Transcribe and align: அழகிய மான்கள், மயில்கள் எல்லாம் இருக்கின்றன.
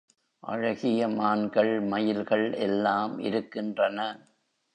அழகிய 0.43 1.07
மான்கள், 1.09 1.81
மயில்கள் 1.81 2.53
எல்லாம் 2.59 3.19
இருக்கின்றன. 3.19 3.99